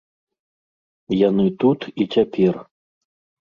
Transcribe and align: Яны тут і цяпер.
Яны 1.29 1.47
тут 1.67 1.79
і 2.01 2.11
цяпер. 2.17 2.53